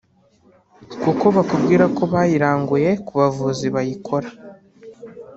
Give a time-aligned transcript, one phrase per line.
[1.01, 4.27] kuko bakubwira ko bayiranguye ku bavuzi bayikora